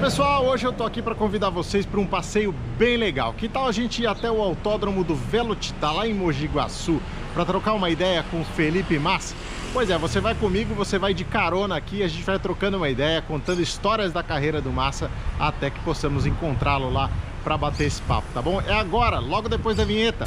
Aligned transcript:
pessoal, 0.00 0.46
hoje 0.46 0.66
eu 0.66 0.72
tô 0.72 0.82
aqui 0.82 1.02
para 1.02 1.14
convidar 1.14 1.50
vocês 1.50 1.84
para 1.84 2.00
um 2.00 2.06
passeio 2.06 2.54
bem 2.78 2.96
legal. 2.96 3.34
Que 3.34 3.46
tal 3.46 3.68
a 3.68 3.72
gente 3.72 4.02
ir 4.02 4.06
até 4.06 4.30
o 4.30 4.40
autódromo 4.40 5.04
do 5.04 5.14
Velotitá, 5.14 5.92
lá 5.92 6.08
em 6.08 6.14
Mogi 6.14 6.46
Guaçu, 6.46 6.98
para 7.34 7.44
trocar 7.44 7.74
uma 7.74 7.90
ideia 7.90 8.24
com 8.30 8.40
o 8.40 8.44
Felipe 8.44 8.98
Massa? 8.98 9.34
Pois 9.74 9.90
é, 9.90 9.98
você 9.98 10.18
vai 10.18 10.34
comigo, 10.34 10.74
você 10.74 10.98
vai 10.98 11.12
de 11.12 11.22
carona 11.22 11.76
aqui, 11.76 12.02
a 12.02 12.08
gente 12.08 12.24
vai 12.24 12.38
trocando 12.38 12.78
uma 12.78 12.88
ideia, 12.88 13.20
contando 13.20 13.60
histórias 13.60 14.10
da 14.10 14.22
carreira 14.22 14.62
do 14.62 14.72
Massa, 14.72 15.10
até 15.38 15.68
que 15.68 15.78
possamos 15.80 16.24
encontrá-lo 16.24 16.90
lá 16.90 17.10
para 17.44 17.58
bater 17.58 17.86
esse 17.86 18.00
papo, 18.00 18.26
tá 18.32 18.40
bom? 18.40 18.58
É 18.66 18.72
agora, 18.72 19.18
logo 19.18 19.50
depois 19.50 19.76
da 19.76 19.84
vinheta. 19.84 20.24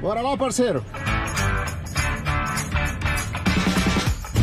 Bora 0.00 0.22
lá, 0.22 0.34
parceiro! 0.34 0.82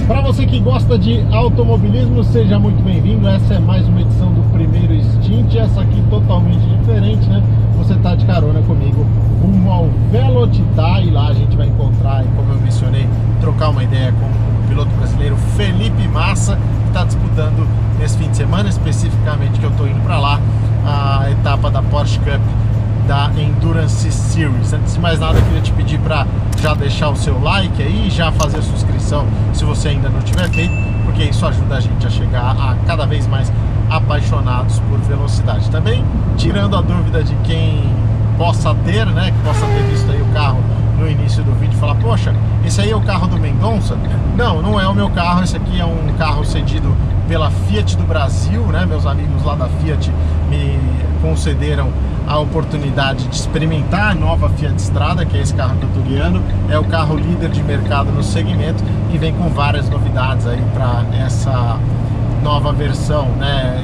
Para 0.07 0.21
você 0.21 0.45
que 0.45 0.59
gosta 0.59 0.99
de 0.99 1.25
automobilismo, 1.33 2.23
seja 2.23 2.59
muito 2.59 2.83
bem-vindo. 2.83 3.27
Essa 3.27 3.55
é 3.55 3.59
mais 3.59 3.87
uma 3.87 4.01
edição 4.01 4.31
do 4.31 4.43
primeiro 4.53 4.93
Stint. 5.03 5.55
Essa 5.55 5.81
aqui 5.81 5.99
totalmente 6.11 6.61
diferente, 6.77 7.27
né? 7.27 7.43
Você 7.75 7.95
tá 7.95 8.13
de 8.13 8.25
carona 8.27 8.61
comigo 8.61 9.03
rumo 9.41 9.71
ao 9.71 9.89
Velotitá 10.11 11.01
e 11.01 11.09
lá 11.09 11.29
a 11.29 11.33
gente 11.33 11.57
vai 11.57 11.67
encontrar, 11.67 12.23
como 12.35 12.53
eu 12.53 12.59
mencionei, 12.59 13.09
trocar 13.41 13.69
uma 13.69 13.83
ideia 13.83 14.11
com 14.11 14.25
o 14.25 14.67
piloto 14.67 14.91
brasileiro 14.91 15.35
Felipe 15.55 16.07
Massa, 16.07 16.55
que 16.83 16.87
está 16.89 17.03
disputando 17.03 17.67
nesse 17.97 18.15
fim 18.15 18.29
de 18.29 18.37
semana, 18.37 18.69
especificamente 18.69 19.59
que 19.59 19.65
eu 19.65 19.71
estou 19.71 19.87
indo 19.87 20.01
para 20.01 20.19
lá, 20.19 20.39
a 20.85 21.31
etapa 21.31 21.71
da 21.71 21.81
Porsche 21.81 22.19
Cup 22.19 22.41
da 23.07 23.31
Endurance 23.37 24.11
Series. 24.11 24.73
Antes 24.73 24.95
de 24.95 24.99
mais 24.99 25.19
nada, 25.19 25.39
eu 25.39 25.43
queria 25.43 25.61
te 25.61 25.71
pedir 25.71 25.97
para 25.99 26.27
já 26.61 26.73
deixar 26.73 27.09
o 27.09 27.15
seu 27.15 27.41
like 27.41 27.81
aí, 27.81 28.09
já 28.09 28.31
fazer 28.33 28.57
a 28.57 28.61
sua 28.61 28.75
inscrição 28.75 29.25
se 29.53 29.63
você 29.63 29.89
ainda 29.89 30.09
não 30.09 30.19
tiver 30.19 30.49
feito, 30.49 30.73
porque 31.05 31.23
isso 31.23 31.45
ajuda 31.45 31.77
a 31.77 31.79
gente 31.79 32.05
a 32.05 32.09
chegar 32.09 32.51
a 32.51 32.75
cada 32.85 33.05
vez 33.05 33.25
mais 33.25 33.51
apaixonados 33.89 34.79
por 34.81 34.99
velocidade. 34.99 35.69
Também 35.71 36.03
tirando 36.35 36.75
a 36.75 36.81
dúvida 36.81 37.23
de 37.23 37.33
quem 37.45 37.89
possa 38.37 38.75
ter, 38.85 39.05
né, 39.05 39.31
que 39.31 39.39
possa 39.39 39.65
ter 39.65 39.83
visto 39.89 40.11
aí 40.11 40.21
o 40.21 40.25
carro 40.33 40.59
no 40.99 41.09
início 41.09 41.43
do 41.43 41.53
vídeo 41.53 41.77
falar, 41.79 41.95
poxa, 41.95 42.35
esse 42.65 42.81
aí 42.81 42.91
é 42.91 42.95
o 42.95 43.01
carro 43.01 43.27
do 43.27 43.37
Mendonça? 43.37 43.97
Não, 44.35 44.61
não 44.61 44.79
é 44.79 44.87
o 44.87 44.93
meu 44.93 45.09
carro, 45.09 45.43
esse 45.43 45.55
aqui 45.55 45.79
é 45.79 45.85
um 45.85 46.13
carro 46.17 46.43
cedido 46.43 46.93
pela 47.27 47.51
Fiat 47.51 47.97
do 47.97 48.03
Brasil, 48.03 48.61
né? 48.67 48.85
Meus 48.85 49.05
amigos 49.05 49.43
lá 49.43 49.55
da 49.55 49.67
Fiat 49.67 50.11
me 50.49 50.79
concederam 51.21 51.89
a 52.27 52.37
oportunidade 52.39 53.27
de 53.27 53.35
experimentar 53.35 54.11
a 54.11 54.15
nova 54.15 54.49
Fiat 54.49 54.75
Strada, 54.77 55.25
que 55.25 55.37
é 55.37 55.41
esse 55.41 55.53
carro 55.53 55.77
que 55.77 55.83
eu 55.83 56.03
guiando. 56.03 56.41
É 56.69 56.77
o 56.77 56.83
carro 56.83 57.15
líder 57.15 57.49
de 57.49 57.63
mercado 57.63 58.11
no 58.11 58.23
segmento 58.23 58.83
e 59.11 59.17
vem 59.17 59.33
com 59.33 59.49
várias 59.49 59.89
novidades 59.89 60.45
aí 60.45 60.61
para 60.73 61.05
essa 61.17 61.77
nova 62.43 62.71
versão, 62.71 63.27
né? 63.37 63.83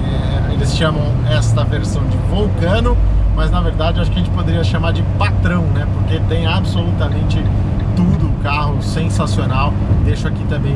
É, 0.49 0.53
eles 0.53 0.75
chamam 0.75 1.03
esta 1.29 1.63
versão 1.63 2.03
de 2.07 2.17
Vulcano, 2.29 2.97
mas 3.35 3.49
na 3.51 3.59
verdade 3.61 3.99
acho 3.99 4.11
que 4.11 4.19
a 4.19 4.23
gente 4.23 4.33
poderia 4.33 4.63
chamar 4.63 4.93
de 4.93 5.03
patrão, 5.17 5.63
né? 5.63 5.87
Porque 5.93 6.19
tem 6.29 6.45
absolutamente 6.45 7.43
tudo, 7.95 8.27
o 8.27 8.43
carro 8.43 8.81
sensacional. 8.81 9.73
Deixo 10.03 10.27
aqui 10.27 10.43
também 10.45 10.75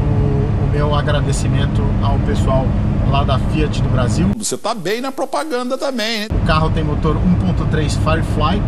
o, 0.00 0.45
o 0.66 0.70
meu 0.70 0.94
agradecimento 0.94 1.82
ao 2.02 2.18
pessoal 2.20 2.66
lá 3.10 3.22
da 3.22 3.38
Fiat 3.38 3.80
do 3.82 3.88
Brasil. 3.88 4.30
Você 4.36 4.56
tá 4.56 4.74
bem 4.74 5.00
na 5.00 5.12
propaganda 5.12 5.78
também, 5.78 6.22
hein? 6.22 6.28
O 6.30 6.46
carro 6.46 6.70
tem 6.70 6.82
motor 6.82 7.16
1.3 7.16 7.96
Firefly 7.98 8.62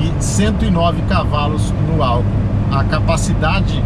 e 0.00 0.22
109 0.22 1.02
cavalos 1.02 1.72
no 1.88 2.02
álcool. 2.02 2.24
A 2.72 2.84
capacidade 2.84 3.82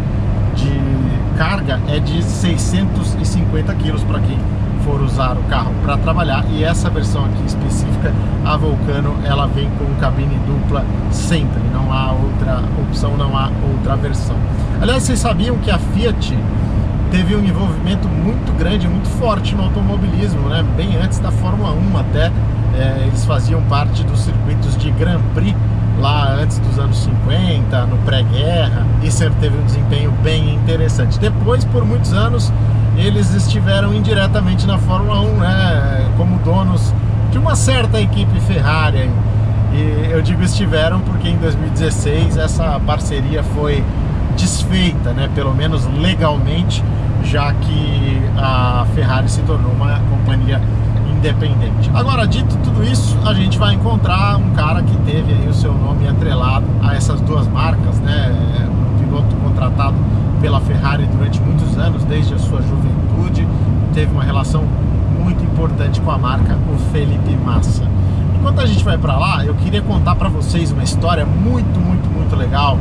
de 0.55 1.37
carga 1.37 1.79
é 1.87 1.99
de 1.99 2.23
650 2.23 3.73
quilos 3.75 4.03
para 4.03 4.19
quem 4.19 4.37
for 4.83 5.01
usar 5.01 5.37
o 5.37 5.43
carro 5.43 5.73
para 5.83 5.97
trabalhar 5.97 6.45
e 6.51 6.63
essa 6.63 6.89
versão 6.89 7.25
aqui 7.25 7.45
específica, 7.45 8.13
a 8.45 8.57
Vulcano, 8.57 9.15
ela 9.25 9.45
vem 9.47 9.69
com 9.77 9.85
cabine 9.99 10.39
dupla 10.47 10.83
sempre, 11.11 11.61
não 11.73 11.91
há 11.91 12.11
outra 12.13 12.63
opção, 12.81 13.15
não 13.17 13.37
há 13.37 13.51
outra 13.71 13.95
versão. 13.95 14.35
Aliás, 14.81 15.03
vocês 15.03 15.19
sabiam 15.19 15.57
que 15.57 15.69
a 15.69 15.77
Fiat 15.77 16.33
teve 17.11 17.35
um 17.35 17.43
envolvimento 17.43 18.07
muito 18.07 18.51
grande, 18.57 18.87
muito 18.87 19.09
forte 19.09 19.55
no 19.55 19.63
automobilismo, 19.63 20.47
né? 20.49 20.63
Bem 20.75 20.95
antes 20.97 21.19
da 21.19 21.31
Fórmula 21.31 21.71
1 21.71 21.97
até, 21.97 22.31
é, 22.77 23.03
eles 23.07 23.25
faziam 23.25 23.61
parte 23.63 24.03
dos 24.03 24.19
circuitos 24.21 24.77
de 24.77 24.91
Grand 24.91 25.21
Prix 25.33 25.55
lá 25.99 26.35
antes 26.35 26.59
dos 26.59 26.79
anos 26.79 26.97
50, 26.99 27.85
no 27.87 27.97
pré-guerra, 27.99 28.85
e 29.03 29.11
sempre 29.11 29.39
teve 29.41 29.57
um 29.57 29.65
desempenho 29.65 30.11
bem 30.23 30.55
interessante. 30.55 31.19
Depois, 31.19 31.65
por 31.65 31.83
muitos 31.83 32.13
anos, 32.13 32.53
eles 32.95 33.33
estiveram 33.33 33.93
indiretamente 33.93 34.65
na 34.65 34.77
Fórmula 34.77 35.19
1, 35.21 35.37
né? 35.39 36.11
Como 36.15 36.37
donos 36.39 36.93
de 37.31 37.37
uma 37.37 37.55
certa 37.55 37.99
equipe 37.99 38.39
Ferrari. 38.41 39.09
E 39.73 40.09
eu 40.11 40.21
digo 40.21 40.41
estiveram 40.43 40.99
porque 41.01 41.29
em 41.29 41.37
2016 41.37 42.37
essa 42.37 42.79
parceria 42.85 43.43
foi 43.43 43.83
desfeita, 44.37 45.11
né? 45.11 45.29
Pelo 45.35 45.53
menos 45.53 45.85
legalmente 45.97 46.83
já 47.29 47.53
que 47.53 48.21
a 48.37 48.85
Ferrari 48.95 49.29
se 49.29 49.41
tornou 49.41 49.71
uma 49.71 49.99
companhia 50.09 50.59
independente. 51.15 51.91
Agora, 51.93 52.25
dito 52.25 52.57
tudo 52.63 52.83
isso, 52.83 53.17
a 53.23 53.33
gente 53.33 53.57
vai 53.59 53.75
encontrar 53.75 54.37
um 54.37 54.49
cara 54.51 54.81
que 54.81 54.95
teve 54.97 55.33
aí 55.33 55.47
o 55.47 55.53
seu 55.53 55.73
nome 55.73 56.07
atrelado 56.07 56.65
a 56.81 56.95
essas 56.95 57.21
duas 57.21 57.47
marcas, 57.47 57.99
né? 57.99 58.35
Um 58.67 59.03
piloto 59.03 59.35
contratado 59.35 59.95
pela 60.41 60.59
Ferrari 60.61 61.05
durante 61.05 61.39
muitos 61.41 61.77
anos, 61.77 62.03
desde 62.05 62.33
a 62.33 62.39
sua 62.39 62.61
juventude, 62.61 63.47
teve 63.93 64.11
uma 64.11 64.23
relação 64.23 64.63
muito 65.19 65.43
importante 65.43 66.01
com 66.01 66.09
a 66.09 66.17
marca, 66.17 66.57
o 66.73 66.77
Felipe 66.91 67.35
Massa. 67.45 67.83
Enquanto 68.39 68.61
a 68.61 68.65
gente 68.65 68.83
vai 68.83 68.97
para 68.97 69.17
lá, 69.17 69.45
eu 69.45 69.53
queria 69.53 69.81
contar 69.81 70.15
para 70.15 70.29
vocês 70.29 70.71
uma 70.71 70.83
história 70.83 71.25
muito, 71.25 71.79
muito, 71.79 72.09
muito 72.09 72.35
legal 72.35 72.79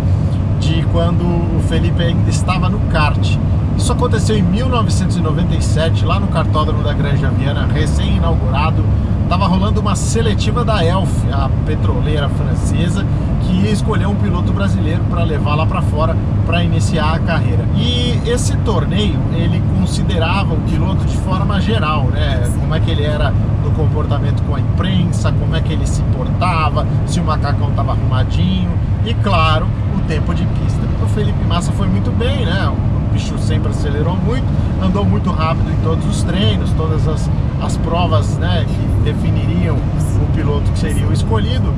de 0.61 0.85
quando 0.93 1.23
o 1.23 1.61
Felipe 1.69 2.03
ainda 2.03 2.31
estava 2.31 2.69
no 2.69 2.79
kart. 2.91 3.37
Isso 3.79 3.93
aconteceu 3.93 4.37
em 4.37 4.43
1997, 4.43 6.05
lá 6.05 6.19
no 6.19 6.27
cartódromo 6.27 6.83
da 6.83 6.93
Granja 6.93 7.31
Viana, 7.31 7.65
recém-inaugurado. 7.73 8.85
Estava 9.23 9.47
rolando 9.47 9.81
uma 9.81 9.95
seletiva 9.95 10.65
da 10.65 10.85
Elf, 10.85 11.09
a 11.33 11.49
petroleira 11.65 12.29
francesa, 12.29 13.07
que 13.43 13.53
ia 13.53 13.71
escolher 13.71 14.07
um 14.07 14.17
piloto 14.17 14.53
brasileiro 14.53 15.05
para 15.05 15.23
levar 15.23 15.55
lá 15.55 15.65
para 15.65 15.81
fora 15.81 16.17
para 16.45 16.65
iniciar 16.65 17.15
a 17.15 17.19
carreira. 17.21 17.65
E 17.77 18.21
esse 18.27 18.57
torneio, 18.59 19.19
ele 19.33 19.63
considerava 19.79 20.55
o 20.55 20.61
piloto 20.63 21.05
de 21.05 21.17
forma 21.19 21.61
geral, 21.61 22.05
né? 22.07 22.51
Como 22.59 22.75
é 22.75 22.81
que 22.81 22.91
ele 22.91 23.05
era 23.05 23.33
no 23.63 23.71
comportamento 23.71 24.43
com 24.43 24.57
a 24.57 24.61
imprensa, 24.61 25.31
como 25.31 25.55
é 25.55 25.61
que 25.61 25.73
ele 25.73 25.87
se 25.87 26.03
portava, 26.17 26.85
se 27.07 27.21
o 27.21 27.25
macacão 27.25 27.69
estava 27.71 27.93
arrumadinho 27.93 28.73
e, 29.07 29.15
claro, 29.15 29.67
o 29.97 30.01
tempo 30.09 30.35
de 30.35 30.45
pista. 30.45 30.81
O 31.01 31.07
Felipe 31.07 31.45
Massa 31.45 31.71
foi 31.73 31.87
muito 31.87 32.11
bem, 32.11 32.45
né? 32.45 32.73
Bicho 33.09 33.39
sempre 33.39 33.71
acelerou 33.71 34.17
muito, 34.17 34.47
andou 34.83 35.05
muito 35.05 35.31
rápido 35.31 35.71
em 35.71 35.77
todos 35.83 36.05
os 36.07 36.23
treinos, 36.23 36.71
todas 36.73 37.07
as, 37.09 37.31
as 37.63 37.77
provas 37.79 38.37
né, 38.39 38.65
que 38.67 39.03
definiriam 39.03 39.77
o 39.77 40.33
piloto 40.35 40.71
que 40.73 40.79
seria 40.79 41.07
o 41.07 41.13
escolhido. 41.13 41.73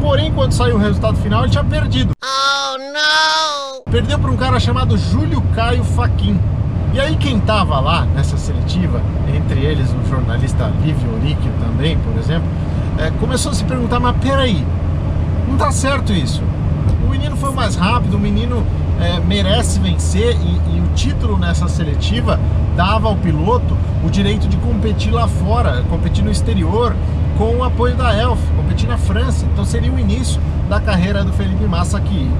Porém, 0.00 0.32
quando 0.32 0.52
saiu 0.52 0.76
o 0.76 0.78
resultado 0.78 1.16
final, 1.18 1.42
ele 1.42 1.50
tinha 1.50 1.64
perdido. 1.64 2.12
Oh, 2.22 2.78
não! 2.78 3.82
Perdeu 3.90 4.18
para 4.18 4.30
um 4.30 4.36
cara 4.36 4.58
chamado 4.58 4.96
Júlio 4.96 5.42
Caio 5.54 5.84
Faquin. 5.84 6.38
E 6.92 6.98
aí 6.98 7.16
quem 7.16 7.38
tava 7.38 7.78
lá 7.78 8.04
nessa 8.06 8.36
seletiva, 8.36 9.00
entre 9.34 9.60
eles 9.60 9.88
o 9.92 10.08
jornalista 10.08 10.72
Lívio 10.82 11.14
Oríquio 11.14 11.52
também, 11.60 11.96
por 11.98 12.18
exemplo, 12.18 12.48
é, 12.98 13.10
começou 13.12 13.52
a 13.52 13.54
se 13.54 13.64
perguntar, 13.64 14.00
mas 14.00 14.16
peraí, 14.16 14.66
não 15.48 15.56
tá 15.56 15.70
certo 15.70 16.12
isso. 16.12 16.42
O 17.04 17.08
menino 17.08 17.36
foi 17.36 17.52
mais 17.52 17.76
rápido, 17.76 18.16
o 18.16 18.18
menino 18.18 18.64
é, 19.00 19.18
merece 19.20 19.78
vencer 19.80 20.36
e, 20.36 20.76
e, 20.76 20.80
o 20.80 20.94
título 20.94 21.38
nessa 21.38 21.68
seletiva 21.68 22.38
dava 22.76 23.08
ao 23.08 23.16
piloto 23.16 23.76
o 24.04 24.10
direito 24.10 24.46
de 24.48 24.56
competir 24.58 25.12
lá 25.12 25.26
fora, 25.26 25.82
competir 25.88 26.24
no 26.24 26.30
exterior 26.30 26.94
com 27.38 27.56
o 27.56 27.64
apoio 27.64 27.96
da 27.96 28.14
Elf, 28.14 28.38
competir 28.56 28.88
na 28.88 28.98
França. 28.98 29.46
Então 29.52 29.64
seria 29.64 29.90
o 29.90 29.98
início 29.98 30.40
da 30.68 30.80
carreira 30.80 31.24
do 31.24 31.32
Felipe 31.32 31.64
Massa 31.64 32.00
que 32.00 32.30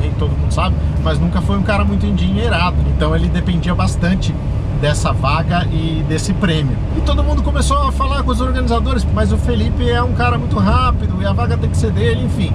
nem 0.00 0.10
todo 0.12 0.30
mundo 0.30 0.52
sabe, 0.52 0.74
mas 1.02 1.18
nunca 1.18 1.40
foi 1.40 1.58
um 1.58 1.62
cara 1.62 1.84
muito 1.84 2.06
endinheirado. 2.06 2.76
Então 2.96 3.14
ele 3.14 3.28
dependia 3.28 3.74
bastante 3.74 4.34
dessa 4.80 5.12
vaga 5.12 5.66
e 5.70 6.04
desse 6.08 6.32
prêmio. 6.32 6.76
E 6.96 7.00
todo 7.02 7.22
mundo 7.22 7.42
começou 7.42 7.76
a 7.76 7.92
falar 7.92 8.22
com 8.22 8.30
os 8.30 8.40
organizadores, 8.40 9.06
mas 9.12 9.30
o 9.30 9.36
Felipe 9.36 9.88
é 9.88 10.02
um 10.02 10.14
cara 10.14 10.38
muito 10.38 10.58
rápido 10.58 11.20
e 11.20 11.26
a 11.26 11.32
vaga 11.32 11.56
tem 11.56 11.68
que 11.68 11.76
ser 11.76 11.90
dele, 11.90 12.24
enfim. 12.24 12.52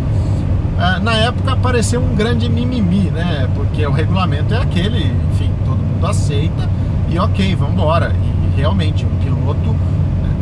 Ah, 0.77 0.99
na 0.99 1.13
época 1.13 1.53
apareceu 1.53 2.01
um 2.01 2.15
grande 2.15 2.49
mimimi, 2.49 3.09
né? 3.09 3.49
Porque 3.55 3.85
o 3.85 3.91
regulamento 3.91 4.53
é 4.53 4.61
aquele, 4.61 5.05
enfim, 5.31 5.49
todo 5.63 5.77
mundo 5.77 6.05
aceita 6.05 6.69
e 7.09 7.17
ok, 7.17 7.55
vamos 7.55 7.75
embora. 7.75 8.13
E 8.13 8.59
realmente, 8.59 9.05
um 9.05 9.15
piloto 9.23 9.75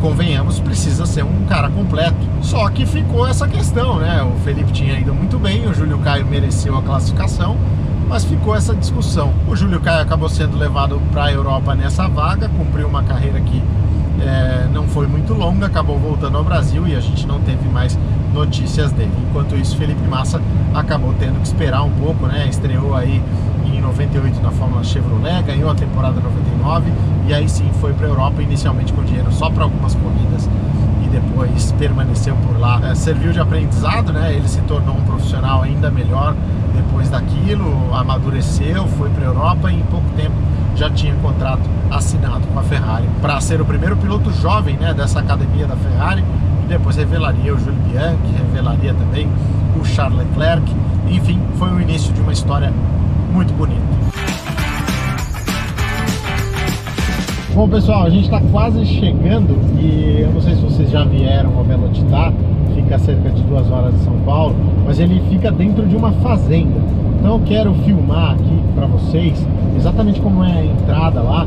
convenhamos, 0.01 0.59
precisa 0.59 1.05
ser 1.05 1.23
um 1.23 1.45
cara 1.47 1.69
completo. 1.69 2.17
Só 2.41 2.67
que 2.69 2.85
ficou 2.85 3.27
essa 3.27 3.47
questão, 3.47 3.99
né? 3.99 4.21
O 4.23 4.37
Felipe 4.43 4.71
tinha 4.71 4.99
ido 4.99 5.13
muito 5.13 5.37
bem, 5.37 5.65
o 5.67 5.73
Júlio 5.73 5.97
Caio 5.99 6.25
mereceu 6.25 6.77
a 6.77 6.81
classificação, 6.81 7.55
mas 8.09 8.25
ficou 8.25 8.55
essa 8.55 8.75
discussão. 8.75 9.31
O 9.47 9.55
Júlio 9.55 9.79
Caio 9.79 10.01
acabou 10.01 10.27
sendo 10.27 10.57
levado 10.57 10.99
para 11.11 11.25
a 11.25 11.31
Europa 11.31 11.73
nessa 11.75 12.07
vaga, 12.07 12.49
cumpriu 12.49 12.87
uma 12.87 13.03
carreira 13.03 13.39
que 13.39 13.63
é, 14.19 14.67
não 14.73 14.87
foi 14.87 15.07
muito 15.07 15.33
longa, 15.33 15.67
acabou 15.67 15.97
voltando 15.97 16.37
ao 16.37 16.43
Brasil 16.43 16.87
e 16.87 16.95
a 16.95 16.99
gente 16.99 17.25
não 17.25 17.39
teve 17.39 17.67
mais 17.69 17.97
notícias 18.33 18.91
dele. 18.91 19.11
Enquanto 19.29 19.55
isso, 19.55 19.77
Felipe 19.77 20.05
Massa 20.07 20.41
acabou 20.73 21.13
tendo 21.19 21.39
que 21.39 21.47
esperar 21.47 21.83
um 21.83 21.91
pouco, 21.91 22.25
né? 22.27 22.47
Estreou 22.49 22.95
aí 22.95 23.21
em 23.65 23.79
98 23.79 24.41
na 24.41 24.51
Fórmula 24.51 24.83
Chevrolet, 24.83 25.43
ganhou 25.43 25.69
a 25.69 25.75
temporada 25.75 26.19
99 26.19 26.91
e 27.27 27.33
aí 27.33 27.47
sim 27.47 27.69
foi 27.79 27.93
para 27.93 28.07
a 28.07 28.09
Europa 28.09 28.41
inicialmente 28.41 28.91
com 28.91 29.03
dinheiro 29.03 29.31
só 29.31 29.49
para 29.49 29.63
algumas 29.63 29.95
corridas 29.95 30.49
e 31.03 31.07
depois 31.07 31.71
permaneceu 31.73 32.35
por 32.35 32.59
lá. 32.59 32.81
É, 32.89 32.95
serviu 32.95 33.31
de 33.31 33.39
aprendizado, 33.39 34.11
né? 34.11 34.33
Ele 34.33 34.47
se 34.47 34.61
tornou 34.61 34.95
um 34.95 35.01
profissional 35.01 35.61
ainda 35.61 35.89
melhor 35.89 36.35
depois 36.75 37.09
daquilo, 37.09 37.93
amadureceu, 37.93 38.87
foi 38.97 39.09
para 39.09 39.23
a 39.23 39.27
Europa 39.27 39.71
e 39.71 39.79
em 39.79 39.83
pouco 39.83 40.09
tempo 40.17 40.35
já 40.75 40.89
tinha 40.89 41.13
contrato 41.15 41.61
assinado 41.91 42.47
com 42.47 42.59
a 42.59 42.63
Ferrari 42.63 43.07
para 43.21 43.39
ser 43.39 43.61
o 43.61 43.65
primeiro 43.65 43.95
piloto 43.95 44.31
jovem 44.33 44.75
né, 44.77 44.93
dessa 44.93 45.19
academia 45.19 45.67
da 45.67 45.75
Ferrari 45.75 46.23
depois 46.67 46.95
revelaria 46.95 47.53
o 47.53 47.59
Júlio 47.59 47.79
Bianchi, 47.89 48.33
revelaria 48.37 48.93
também 48.93 49.27
o 49.79 49.85
Charles 49.85 50.19
Leclerc. 50.19 50.63
Enfim, 51.09 51.39
foi 51.57 51.69
o 51.71 51.81
início 51.81 52.13
de 52.13 52.21
uma 52.21 52.33
história 52.33 52.71
muito 53.31 53.53
bonita. 53.53 53.81
Bom 57.53 57.69
pessoal, 57.69 58.05
a 58.05 58.09
gente 58.09 58.25
está 58.25 58.41
quase 58.51 58.83
chegando 58.83 59.55
e 59.79 60.21
eu 60.21 60.31
não 60.33 60.41
sei 60.41 60.55
se 60.55 60.61
vocês 60.61 60.89
já 60.89 61.03
vieram 61.03 61.55
ao 61.55 61.63
Belo 61.63 61.87
Titá, 61.89 62.33
fica 62.73 62.95
a 62.95 62.99
cerca 62.99 63.29
de 63.29 63.43
duas 63.43 63.69
horas 63.69 63.93
de 63.93 63.99
São 63.99 64.17
Paulo, 64.25 64.55
mas 64.85 64.99
ele 64.99 65.21
fica 65.29 65.51
dentro 65.51 65.85
de 65.87 65.95
uma 65.95 66.11
fazenda. 66.13 66.81
Então 67.19 67.35
eu 67.35 67.41
quero 67.45 67.73
filmar 67.85 68.31
aqui 68.31 68.63
para 68.73 68.87
vocês 68.87 69.45
exatamente 69.77 70.19
como 70.19 70.43
é 70.43 70.51
a 70.51 70.65
entrada 70.65 71.21
lá 71.21 71.45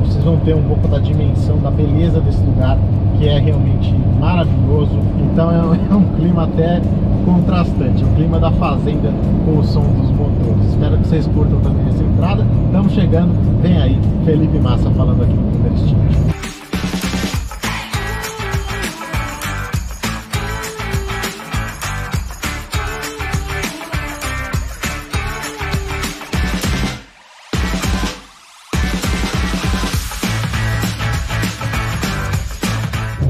vocês 0.00 0.24
vão 0.24 0.36
ter 0.38 0.54
um 0.54 0.62
pouco 0.62 0.88
da 0.88 0.98
dimensão, 0.98 1.58
da 1.58 1.70
beleza 1.70 2.20
desse 2.20 2.42
lugar 2.42 2.78
que 3.18 3.28
é 3.28 3.38
realmente 3.38 3.94
maravilhoso. 4.18 4.98
Então 5.32 5.50
é 5.50 5.62
um, 5.62 5.74
é 5.92 5.94
um 5.94 6.04
clima 6.16 6.44
até 6.44 6.80
contrastante, 7.24 8.04
o 8.04 8.08
clima 8.14 8.38
da 8.38 8.50
fazenda 8.52 9.12
com 9.44 9.58
o 9.58 9.64
som 9.64 9.82
dos 9.82 10.10
motores. 10.10 10.70
Espero 10.70 10.96
que 10.98 11.08
vocês 11.08 11.26
curtam 11.26 11.60
também 11.60 11.86
essa 11.88 12.02
entrada. 12.02 12.46
Estamos 12.66 12.92
chegando, 12.92 13.32
vem 13.60 13.80
aí 13.80 13.98
Felipe 14.24 14.58
Massa 14.58 14.90
falando 14.90 15.22
aqui 15.22 15.34
no 15.34 15.50
primeiro 15.50 15.74
estilo. 15.74 16.47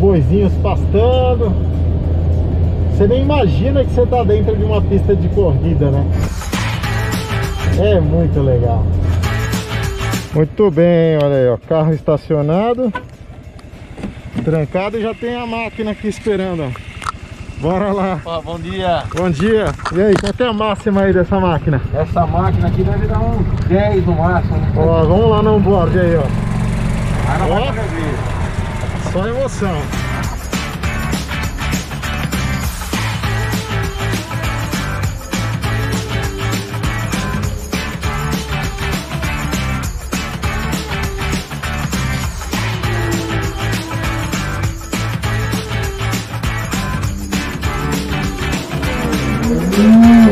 Boizinhos 0.08 0.52
pastando. 0.62 1.52
Você 2.90 3.06
nem 3.06 3.20
imagina 3.20 3.84
que 3.84 3.90
você 3.90 4.02
está 4.02 4.24
dentro 4.24 4.56
de 4.56 4.64
uma 4.64 4.80
pista 4.80 5.14
de 5.14 5.28
corrida, 5.28 5.90
né? 5.90 6.06
É 7.78 8.00
muito 8.00 8.40
legal. 8.40 8.86
Muito 10.34 10.70
bem, 10.70 11.18
olha 11.22 11.36
aí, 11.36 11.48
ó, 11.48 11.58
carro 11.68 11.92
estacionado, 11.92 12.92
trancado 14.42 14.98
e 14.98 15.02
já 15.02 15.12
tem 15.12 15.36
a 15.36 15.46
máquina 15.46 15.90
aqui 15.90 16.08
esperando, 16.08 16.64
ó. 16.64 16.88
Bora 17.60 17.92
lá. 17.92 18.20
Ó, 18.24 18.40
bom 18.40 18.58
dia. 18.58 19.02
Bom 19.14 19.28
dia. 19.28 19.66
E 19.92 20.00
aí, 20.00 20.14
qual 20.14 20.32
é 20.38 20.50
a 20.50 20.52
máxima 20.54 21.02
aí 21.02 21.12
dessa 21.12 21.38
máquina? 21.38 21.82
Essa 21.92 22.24
máquina 22.26 22.68
aqui 22.68 22.82
deve 22.82 23.06
dar 23.06 23.18
uns 23.18 23.44
10 23.66 24.06
no 24.06 24.12
máximo. 24.14 24.56
Né? 24.56 24.72
Ó, 24.76 25.04
vamos 25.04 25.30
lá 25.30 25.42
no 25.42 25.60
board 25.60 25.98
aí, 25.98 26.16
ó. 26.16 26.22
Ó, 27.50 28.37
Só 29.18 29.26
emoção. 29.26 29.82
Valeu? 49.78 50.27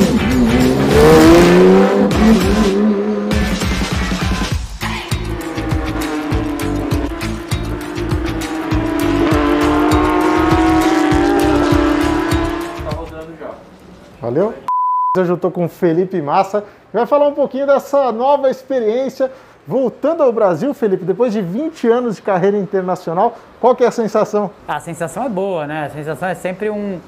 Hoje 15.17 15.31
eu 15.31 15.37
estou 15.37 15.51
com 15.51 15.65
o 15.65 15.69
Felipe 15.69 16.21
Massa, 16.21 16.61
que 16.61 16.97
vai 16.97 17.07
falar 17.07 17.29
um 17.29 17.33
pouquinho 17.33 17.67
dessa 17.67 18.13
nova 18.13 18.51
experiência 18.51 19.31
voltando 19.67 20.23
ao 20.23 20.33
Brasil, 20.33 20.73
Felipe, 20.75 21.05
depois 21.05 21.33
de 21.33 21.41
20 21.41 21.89
anos 21.89 22.17
de 22.17 22.23
carreira 22.23 22.57
internacional. 22.57 23.37
Qual 23.61 23.75
que 23.75 23.83
é 23.83 23.87
a 23.87 23.91
sensação? 23.91 24.51
A 24.69 24.79
sensação 24.79 25.25
é 25.25 25.29
boa, 25.29 25.67
né? 25.67 25.87
A 25.87 25.91
sensação 25.91 26.29
é 26.29 26.35
sempre 26.35 26.71
um, 26.71 27.01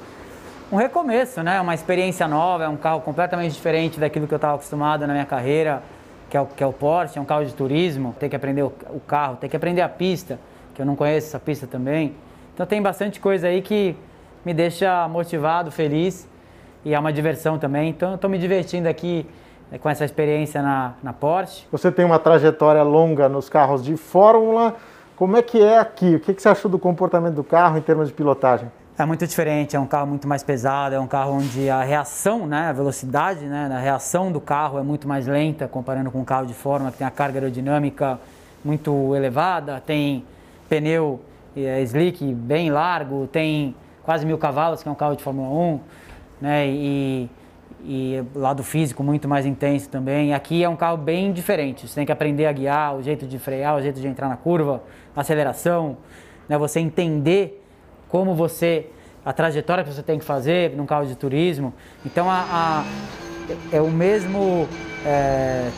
um 0.71 0.75
recomeço, 0.75 1.41
né? 1.43 1.61
Uma 1.61 1.73
experiência 1.73 2.27
nova, 2.27 2.63
é 2.65 2.67
um 2.67 2.75
carro 2.75 3.01
completamente 3.01 3.53
diferente 3.53 3.99
daquilo 3.99 4.27
que 4.27 4.33
eu 4.33 4.37
estava 4.37 4.55
acostumado 4.55 5.05
na 5.05 5.13
minha 5.13 5.25
carreira, 5.25 5.81
que 6.29 6.35
é, 6.35 6.41
o, 6.41 6.45
que 6.47 6.63
é 6.63 6.67
o 6.67 6.73
Porsche, 6.73 7.17
é 7.17 7.21
um 7.21 7.25
carro 7.25 7.45
de 7.45 7.53
turismo. 7.53 8.15
Tem 8.19 8.27
que 8.27 8.35
aprender 8.35 8.63
o, 8.63 8.73
o 8.89 8.99
carro, 8.99 9.37
tem 9.37 9.49
que 9.49 9.55
aprender 9.55 9.81
a 9.81 9.89
pista, 9.89 10.39
que 10.73 10.81
eu 10.81 10.85
não 10.85 10.95
conheço 10.95 11.27
essa 11.27 11.39
pista 11.39 11.67
também. 11.67 12.15
Então 12.53 12.65
tem 12.65 12.81
bastante 12.81 13.19
coisa 13.19 13.47
aí 13.47 13.61
que 13.61 13.95
me 14.43 14.53
deixa 14.53 15.07
motivado, 15.07 15.71
feliz 15.71 16.27
e 16.83 16.93
é 16.93 16.99
uma 16.99 17.11
diversão 17.11 17.57
também. 17.57 17.89
Então 17.89 18.09
eu 18.09 18.15
estou 18.15 18.29
me 18.29 18.37
divertindo 18.37 18.87
aqui 18.87 19.25
né, 19.71 19.77
com 19.77 19.89
essa 19.89 20.05
experiência 20.05 20.61
na, 20.61 20.93
na 21.01 21.13
Porsche. 21.13 21.65
Você 21.71 21.91
tem 21.91 22.05
uma 22.05 22.19
trajetória 22.19 22.83
longa 22.83 23.29
nos 23.29 23.49
carros 23.49 23.83
de 23.83 23.95
Fórmula. 23.97 24.75
Como 25.15 25.35
é 25.35 25.41
que 25.41 25.61
é 25.61 25.77
aqui? 25.79 26.15
O 26.15 26.19
que, 26.19 26.33
que 26.33 26.41
você 26.41 26.49
achou 26.49 26.71
do 26.71 26.79
comportamento 26.79 27.35
do 27.35 27.43
carro 27.43 27.77
em 27.77 27.81
termos 27.81 28.07
de 28.07 28.13
pilotagem? 28.13 28.71
É 28.97 29.05
muito 29.05 29.25
diferente, 29.25 29.77
é 29.77 29.79
um 29.79 29.87
carro 29.87 30.07
muito 30.07 30.27
mais 30.27 30.43
pesado, 30.43 30.93
é 30.93 30.99
um 30.99 31.07
carro 31.07 31.37
onde 31.37 31.69
a 31.69 31.81
reação, 31.83 32.45
né, 32.45 32.67
a 32.67 32.73
velocidade, 32.73 33.45
né, 33.45 33.69
a 33.73 33.79
reação 33.79 34.29
do 34.29 34.41
carro 34.41 34.77
é 34.77 34.83
muito 34.83 35.07
mais 35.07 35.25
lenta 35.25 35.69
comparando 35.69 36.11
com 36.11 36.19
um 36.19 36.25
carro 36.25 36.45
de 36.45 36.53
forma 36.53 36.91
que 36.91 36.97
tem 36.97 37.07
a 37.07 37.11
carga 37.11 37.39
aerodinâmica 37.39 38.19
muito 38.63 39.15
elevada, 39.15 39.79
tem 39.79 40.25
pneu 40.67 41.21
é, 41.55 41.81
slick 41.83 42.33
bem 42.33 42.69
largo, 42.71 43.25
tem 43.27 43.73
quase 44.03 44.25
mil 44.25 44.37
cavalos, 44.37 44.83
que 44.83 44.89
é 44.89 44.91
um 44.91 44.95
carro 44.95 45.15
de 45.15 45.23
Fórmula 45.23 45.47
1, 45.47 45.79
né, 46.41 46.67
e, 46.67 47.29
e 47.83 48.23
lado 48.35 48.63
físico 48.63 49.03
muito 49.03 49.27
mais 49.27 49.45
intenso 49.45 49.89
também. 49.89 50.33
Aqui 50.33 50.63
é 50.63 50.69
um 50.69 50.75
carro 50.75 50.97
bem 50.97 51.31
diferente, 51.31 51.87
você 51.87 51.95
tem 51.95 52.05
que 52.05 52.11
aprender 52.11 52.45
a 52.45 52.51
guiar, 52.51 52.95
o 52.95 53.03
jeito 53.03 53.25
de 53.25 53.37
frear, 53.39 53.75
o 53.75 53.81
jeito 53.81 53.99
de 53.99 54.07
entrar 54.07 54.27
na 54.27 54.37
curva, 54.37 54.83
aceleração, 55.15 55.97
né, 56.47 56.57
você 56.57 56.79
entender 56.79 57.63
como 58.07 58.33
você 58.33 58.87
a 59.25 59.33
trajetória 59.33 59.83
que 59.83 59.93
você 59.93 60.01
tem 60.01 60.17
que 60.17 60.25
fazer 60.25 60.75
num 60.75 60.85
carro 60.85 61.05
de 61.05 61.15
turismo. 61.15 61.73
Então 62.05 62.29
a, 62.29 62.45
a 62.49 62.85
é 63.71 63.81
o 63.81 63.89
mesmo 63.89 64.67
é, 65.05 65.69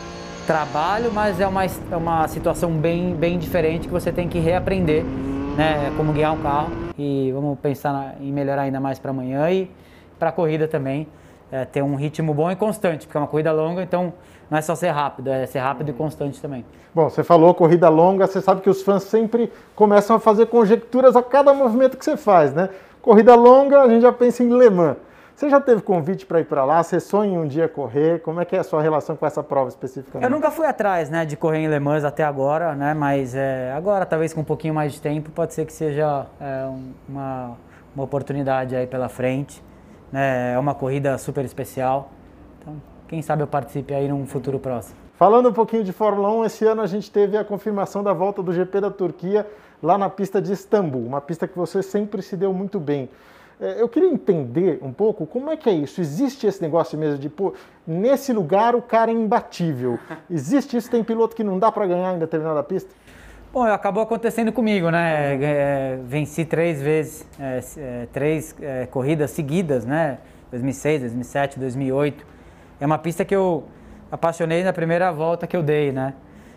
trabalho, 0.46 1.12
mas 1.14 1.40
é 1.40 1.48
uma, 1.48 1.66
é 1.66 1.96
uma 1.96 2.28
situação 2.28 2.72
bem, 2.72 3.16
bem 3.16 3.38
diferente 3.38 3.88
que 3.88 3.94
você 3.94 4.12
tem 4.12 4.28
que 4.28 4.40
reaprender 4.40 5.04
né, 5.56 5.92
como 5.96 6.12
guiar 6.14 6.34
um 6.34 6.42
carro. 6.42 6.72
E 6.98 7.32
vamos 7.34 7.58
pensar 7.60 8.16
em 8.20 8.32
melhorar 8.32 8.64
ainda 8.64 8.80
mais 8.80 9.00
para 9.00 9.12
amanhã 9.12 9.50
e 9.50 9.70
para 10.22 10.30
a 10.30 10.32
corrida 10.32 10.68
também. 10.68 11.08
É, 11.52 11.66
ter 11.66 11.82
um 11.82 11.96
ritmo 11.96 12.32
bom 12.34 12.50
e 12.50 12.56
constante, 12.56 13.08
porque 13.08 13.18
é 13.18 13.20
uma 13.20 13.28
corrida 13.28 13.52
longa, 13.52 13.82
então 13.82 14.14
não 14.50 14.58
é 14.58 14.62
só 14.62 14.74
ser 14.74 14.92
rápido, 14.92 15.30
é 15.30 15.46
ser 15.46 15.60
rápido 15.60 15.90
e 15.90 15.94
constante 15.94 16.40
também. 16.40 16.64
Bom, 16.94 17.10
você 17.10 17.24
falou 17.24 17.54
corrida 17.54 17.90
longa, 17.90 18.28
você 18.28 18.40
sabe 18.40 18.62
que 18.62 18.70
os 18.70 18.82
fãs 18.84 19.04
sempre 19.04 19.52
começam 19.76 20.16
a 20.16 20.20
fazer 20.20 20.46
conjecturas 20.46 21.16
a 21.16 21.24
cada 21.24 21.54
movimento 21.54 21.98
que 21.98 22.06
você 22.06 22.16
faz, 22.16 22.54
né? 22.54 22.70
Corrida 23.02 23.36
longa, 23.36 23.82
a 23.82 23.90
gente 23.90 24.04
já 24.04 24.14
pensa 24.14 24.44
em 24.44 24.58
Le 24.58 24.70
Mans. 24.70 24.96
Você 25.36 25.50
já 25.50 25.60
teve 25.60 25.82
convite 25.82 26.26
para 26.26 26.40
ir 26.40 26.46
para 26.46 26.64
lá? 26.64 26.84
Você 26.84 27.00
sonha 27.00 27.40
um 27.40 27.48
dia 27.48 27.68
correr? 27.68 28.22
Como 28.22 28.40
é 28.40 28.46
que 28.46 28.56
é 28.56 28.60
a 28.60 28.64
sua 28.64 28.82
relação 28.82 29.16
com 29.16 29.26
essa 29.26 29.42
prova 29.42 29.70
especificamente? 29.70 30.24
Eu 30.24 30.30
nunca 30.30 30.52
fui 30.52 30.68
atrás, 30.68 31.10
né, 31.10 31.26
de 31.26 31.36
correr 31.36 31.58
em 31.58 31.68
Le 31.68 31.80
Mans 31.80 32.06
até 32.06 32.24
agora, 32.24 32.76
né? 32.76 32.94
Mas 32.94 33.34
é, 33.36 33.74
agora, 33.76 34.06
talvez 34.06 34.34
com 34.34 34.42
um 34.42 34.46
pouquinho 34.46 34.74
mais 34.74 34.94
de 34.94 35.02
tempo, 35.02 35.32
pode 35.32 35.54
ser 35.54 35.66
que 35.66 35.74
seja 35.74 36.28
é, 36.40 36.70
uma, 37.10 37.58
uma 37.96 38.04
oportunidade 38.04 38.76
aí 38.76 38.86
pela 38.86 39.10
frente. 39.10 39.62
Né? 40.12 40.54
É 40.54 40.60
uma 40.60 40.76
corrida 40.76 41.18
super 41.18 41.46
especial. 41.46 42.12
Então, 42.60 42.82
quem 43.08 43.22
sabe 43.22 43.44
eu 43.44 43.48
participe 43.48 43.94
aí 43.94 44.08
num 44.08 44.26
futuro 44.26 44.60
próximo. 44.60 44.96
Falando 45.16 45.50
um 45.50 45.54
pouquinho 45.54 45.84
de 45.84 45.92
Fórmula 45.92 46.32
1, 46.32 46.46
esse 46.46 46.66
ano 46.66 46.82
a 46.82 46.88
gente 46.88 47.12
teve 47.12 47.38
a 47.38 47.44
confirmação 47.44 48.04
da 48.04 48.12
volta 48.12 48.42
do 48.42 48.52
GP 48.52 48.82
da 48.82 48.90
Turquia 48.90 49.48
lá 49.82 49.98
na 49.98 50.10
pista 50.10 50.42
de 50.42 50.52
Istambul, 50.52 51.06
uma 51.06 51.22
pista 51.22 51.48
que 51.48 51.58
você 51.58 51.84
sempre 51.84 52.22
se 52.22 52.36
deu 52.36 52.54
muito 52.54 52.80
bem. 52.80 53.10
É, 53.60 53.80
eu 53.80 53.88
queria 53.88 54.10
entender 54.10 54.80
um 54.82 54.92
pouco 54.92 55.28
como 55.28 55.52
é 55.52 55.56
que 55.56 55.70
é 55.70 55.74
isso. 55.74 56.02
Existe 56.02 56.48
esse 56.48 56.60
negócio 56.60 56.98
mesmo 56.98 57.20
de, 57.20 57.30
pô, 57.30 57.54
nesse 57.86 58.34
lugar 58.34 58.76
o 58.76 58.82
cara 58.82 59.12
é 59.12 59.14
imbatível. 59.14 60.00
Existe 60.28 60.76
isso? 60.76 60.90
Tem 60.90 61.04
piloto 61.04 61.36
que 61.36 61.44
não 61.44 61.60
dá 61.60 61.72
para 61.72 61.86
ganhar 61.86 62.16
em 62.16 62.18
determinada 62.18 62.64
pista? 62.64 62.90
Bom, 63.54 63.64
acabou 63.64 64.02
acontecendo 64.02 64.50
comigo, 64.54 64.90
né? 64.90 65.36
É, 65.44 66.00
venci 66.06 66.46
três 66.46 66.82
vezes, 66.82 67.28
é, 67.38 67.60
é 67.78 68.08
três 68.14 68.56
é, 68.62 68.86
corridas 68.86 69.32
seguidas, 69.32 69.84
né? 69.84 70.20
2006, 70.52 71.02
2007, 71.02 71.60
2008. 71.60 72.26
É 72.80 72.86
uma 72.86 72.98
pista 72.98 73.26
que 73.26 73.36
eu 73.36 73.66
apaixonei 74.10 74.64
na 74.64 74.72
primeira 74.72 75.12
volta 75.12 75.46
que 75.48 75.58
eu 75.58 75.62
dei, 75.62 75.92
né? 75.92 76.14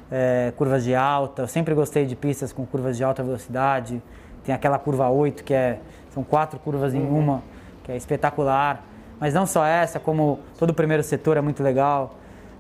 É, 0.09 0.53
curvas 0.57 0.85
de 0.85 0.95
alta, 0.95 1.43
eu 1.43 1.49
sempre 1.49 1.75
gostei 1.75 2.07
de 2.07 2.15
pistas 2.15 2.53
com 2.53 2.65
curvas 2.65 2.97
de 2.97 3.03
alta 3.03 3.25
velocidade. 3.25 4.01
Tem 4.45 4.55
aquela 4.55 4.79
curva 4.79 5.09
8 5.09 5.43
que 5.43 5.53
é 5.53 5.81
são 6.11 6.23
quatro 6.23 6.61
curvas 6.61 6.95
em 6.95 7.01
uhum. 7.01 7.19
uma, 7.19 7.43
que 7.83 7.91
é 7.91 7.97
espetacular. 7.97 8.85
Mas 9.19 9.35
não 9.35 9.47
só 9.47 9.67
essa, 9.67 9.99
como 9.99 10.39
todo 10.57 10.71
o 10.71 10.75
primeiro 10.75 11.03
setor 11.03 11.37
é 11.37 11.41
muito 11.41 11.61
legal. 11.61 12.15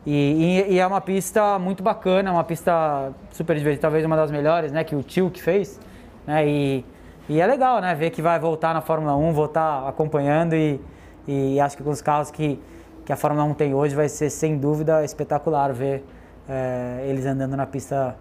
E, 0.06 0.64
e, 0.68 0.74
e, 0.74 0.78
é 0.78 0.86
uma 0.86 1.00
pista 1.00 1.58
muito 1.58 1.82
bacana, 1.82 2.30
uma 2.30 2.44
pista 2.44 3.10
super 3.30 3.56
divertida, 3.56 3.82
talvez 3.82 4.04
uma 4.04 4.16
das 4.16 4.30
melhores, 4.30 4.70
né? 4.70 4.84
Que 4.84 4.94
o 4.94 5.02
Tio 5.02 5.30
que 5.30 5.42
fez. 5.42 5.80
Né, 6.26 6.46
e, 6.46 6.84
e 7.28 7.40
é 7.40 7.46
legal, 7.46 7.80
né? 7.80 7.94
Ver 7.94 8.10
que 8.10 8.20
vai 8.20 8.38
voltar 8.38 8.74
na 8.74 8.80
Fórmula 8.80 9.16
1, 9.16 9.32
voltar 9.32 9.88
acompanhando 9.88 10.54
e, 10.54 10.80
e 11.26 11.58
acho 11.58 11.76
que 11.76 11.82
com 11.82 11.90
os 11.90 12.02
carros 12.02 12.30
que, 12.30 12.60
que 13.04 13.12
a 13.12 13.16
Fórmula 13.16 13.44
1 13.44 13.54
tem 13.54 13.74
hoje 13.74 13.94
vai 13.94 14.08
ser 14.08 14.28
sem 14.28 14.58
dúvida 14.58 15.02
espetacular 15.04 15.72
ver 15.72 16.04
é, 16.48 17.04
eles 17.06 17.24
andando 17.24 17.56
na 17.56 17.66
pista 17.66 18.16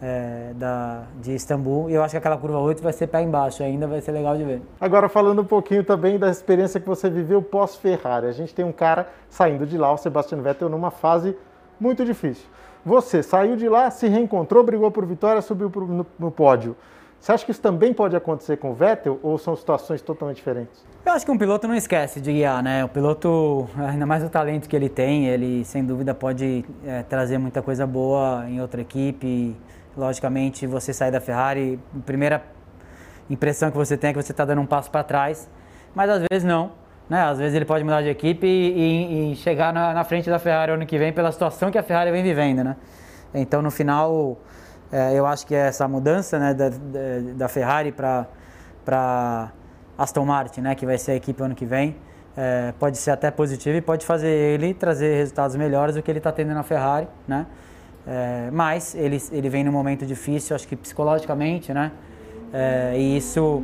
é, 0.00 0.52
da, 0.54 1.02
de 1.20 1.34
Istambul. 1.34 1.90
E 1.90 1.94
eu 1.94 2.02
acho 2.02 2.12
que 2.12 2.18
aquela 2.18 2.36
curva 2.36 2.58
8 2.58 2.82
vai 2.82 2.92
ser 2.92 3.06
pé 3.06 3.22
embaixo 3.22 3.62
ainda, 3.62 3.86
vai 3.86 4.00
ser 4.00 4.12
legal 4.12 4.36
de 4.36 4.44
ver. 4.44 4.62
Agora, 4.80 5.08
falando 5.08 5.42
um 5.42 5.44
pouquinho 5.44 5.84
também 5.84 6.18
da 6.18 6.30
experiência 6.30 6.80
que 6.80 6.86
você 6.86 7.08
viveu 7.08 7.42
pós-Ferrari. 7.42 8.26
A 8.26 8.32
gente 8.32 8.54
tem 8.54 8.64
um 8.64 8.72
cara 8.72 9.08
saindo 9.28 9.66
de 9.66 9.76
lá, 9.78 9.92
o 9.92 9.96
Sebastian 9.96 10.42
Vettel, 10.42 10.68
numa 10.68 10.90
fase 10.90 11.36
muito 11.80 12.04
difícil. 12.04 12.46
Você 12.84 13.22
saiu 13.22 13.56
de 13.56 13.68
lá, 13.68 13.90
se 13.90 14.06
reencontrou, 14.06 14.62
brigou 14.62 14.90
por 14.90 15.04
vitória, 15.04 15.42
subiu 15.42 15.68
pro, 15.68 15.86
no, 15.86 16.06
no 16.18 16.30
pódio. 16.30 16.76
Você 17.18 17.32
acha 17.32 17.44
que 17.44 17.50
isso 17.50 17.60
também 17.60 17.92
pode 17.92 18.14
acontecer 18.14 18.56
com 18.58 18.70
o 18.70 18.74
Vettel 18.74 19.18
ou 19.22 19.36
são 19.36 19.56
situações 19.56 20.00
totalmente 20.00 20.36
diferentes? 20.36 20.84
Eu 21.04 21.12
acho 21.12 21.24
que 21.24 21.32
um 21.32 21.38
piloto 21.38 21.66
não 21.66 21.74
esquece 21.74 22.20
de 22.20 22.32
guiar, 22.32 22.62
né? 22.62 22.84
O 22.84 22.88
piloto, 22.88 23.68
ainda 23.76 24.06
mais 24.06 24.22
o 24.22 24.28
talento 24.28 24.68
que 24.68 24.76
ele 24.76 24.88
tem, 24.88 25.26
ele 25.26 25.64
sem 25.64 25.84
dúvida 25.84 26.14
pode 26.14 26.64
é, 26.84 27.02
trazer 27.02 27.38
muita 27.38 27.62
coisa 27.62 27.86
boa 27.86 28.44
em 28.48 28.60
outra 28.60 28.80
equipe. 28.80 29.56
Logicamente, 29.96 30.66
você 30.66 30.92
sair 30.92 31.10
da 31.10 31.20
Ferrari, 31.20 31.80
a 31.96 32.02
primeira 32.04 32.42
impressão 33.30 33.70
que 33.70 33.76
você 33.76 33.96
tem 33.96 34.10
é 34.10 34.12
que 34.12 34.22
você 34.22 34.32
está 34.32 34.44
dando 34.44 34.60
um 34.60 34.66
passo 34.66 34.90
para 34.90 35.02
trás, 35.02 35.48
mas 35.94 36.10
às 36.10 36.22
vezes 36.30 36.44
não. 36.44 36.72
Né? 37.08 37.22
Às 37.22 37.38
vezes 37.38 37.54
ele 37.54 37.64
pode 37.64 37.84
mudar 37.84 38.02
de 38.02 38.08
equipe 38.08 38.46
e, 38.46 39.32
e 39.32 39.36
chegar 39.36 39.72
na, 39.72 39.94
na, 39.94 40.04
frente 40.04 40.28
da 40.28 40.38
Ferrari 40.38 40.72
ano 40.72 40.84
que 40.84 40.98
vem 40.98 41.12
pela 41.12 41.30
situação 41.30 41.70
que 41.70 41.78
a 41.78 41.82
Ferrari 41.82 42.10
vem 42.10 42.22
vivendo. 42.22 42.64
Né? 42.64 42.76
Então, 43.32 43.62
no 43.62 43.70
final, 43.70 44.38
é, 44.90 45.14
eu 45.14 45.26
acho 45.26 45.46
que 45.46 45.54
essa 45.54 45.86
mudança 45.86 46.38
né, 46.38 46.54
da, 46.54 46.70
da, 47.34 47.48
Ferrari 47.48 47.92
para 47.92 49.52
Aston 49.96 50.24
Martin, 50.24 50.60
né, 50.60 50.74
que 50.74 50.84
vai 50.84 50.98
ser 50.98 51.12
a 51.12 51.14
equipe 51.16 51.42
ano 51.42 51.54
que 51.54 51.64
vem, 51.64 51.96
é, 52.36 52.74
pode 52.78 52.98
ser 52.98 53.12
até 53.12 53.30
positivo 53.30 53.76
e 53.76 53.80
pode 53.80 54.04
fazer 54.04 54.28
ele 54.28 54.74
trazer 54.74 55.16
resultados 55.16 55.56
melhores 55.56 55.94
do 55.94 56.02
que 56.02 56.10
ele 56.10 56.18
está 56.18 56.32
tendo 56.32 56.52
na 56.52 56.62
Ferrari. 56.62 57.08
Né? 57.26 57.46
É, 58.06 58.50
mas 58.52 58.94
ele, 58.94 59.20
ele 59.32 59.48
vem 59.48 59.64
num 59.64 59.72
momento 59.72 60.06
difícil, 60.06 60.54
acho 60.54 60.68
que 60.68 60.76
psicologicamente, 60.76 61.74
né? 61.74 61.90
É, 62.52 62.94
e 62.96 63.16
isso 63.16 63.62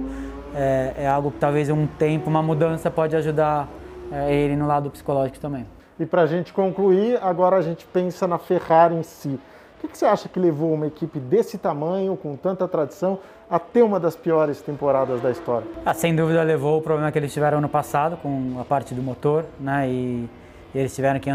é, 0.55 0.95
é, 0.99 1.09
algo 1.09 1.31
que 1.31 1.39
talvez 1.39 1.71
um 1.71 1.87
tempo, 1.87 2.29
uma 2.29 2.43
mudança 2.43 2.91
pode 2.91 3.15
ajudar 3.15 3.69
é, 4.11 4.35
ele 4.35 4.57
no 4.57 4.67
lado 4.67 4.91
psicológico 4.91 5.39
também. 5.39 5.67
E 5.99 6.05
para 6.05 6.23
a 6.23 6.27
gente 6.27 6.53
concluir, 6.53 7.19
agora 7.23 7.57
a 7.57 7.63
gente 7.63 7.87
pensa 7.87 8.27
na 8.27 8.39
Ferrari 8.39 8.97
em 8.97 9.03
si. 9.03 9.29
O 9.29 9.81
que, 9.83 9.89
que, 9.89 9.99
você 9.99 10.05
acha 10.05 10.29
que 10.29 10.39
levou 10.39 10.73
uma 10.73 10.87
equipe 10.87 11.19
desse 11.19 11.59
tamanho, 11.59 12.17
com 12.17 12.37
tanta 12.37 12.69
tradição, 12.69 13.19
a 13.51 13.59
ter 13.59 13.83
uma 13.83 13.99
das 13.99 14.15
piores 14.17 14.61
temporadas 14.61 15.21
da 15.21 15.31
história? 15.31 15.67
Ah, 15.85 15.93
sem 15.93 16.15
dúvida 16.15 16.43
levou 16.43 16.79
o 16.79 16.83
problema 16.83 17.11
que 17.11 17.19
eles 17.19 17.33
tiveram 17.33 17.59
ano 17.59 17.69
passado 17.69 18.17
com 18.17 18.59
a 18.61 18.65
parte 18.65 18.95
do 18.95 19.03
motor, 19.03 19.45
né? 19.59 19.89
E, 19.89 20.29
e 20.75 20.79
eles 20.79 20.95
tiveram 20.95 21.19
que 21.19 21.29